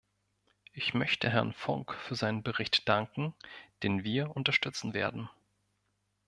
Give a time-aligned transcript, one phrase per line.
[0.73, 3.35] Ich möchte Herrn Funk für seinen Bericht danken,
[3.83, 5.29] den wir unterstützen werden.